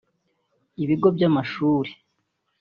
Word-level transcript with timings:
ibigo 0.83 1.07
by’amashuri 1.15 1.91